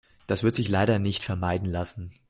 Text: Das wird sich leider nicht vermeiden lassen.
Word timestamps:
Das 0.25 0.41
wird 0.41 0.55
sich 0.55 0.67
leider 0.67 0.97
nicht 0.97 1.23
vermeiden 1.23 1.67
lassen. 1.69 2.11